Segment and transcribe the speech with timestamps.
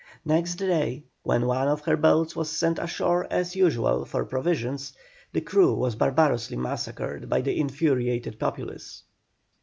[0.25, 4.93] Next day, when one of her boats was sent ashore as usual for provisions,
[5.31, 9.03] the crew was barbarously massacred by the infuriated populace.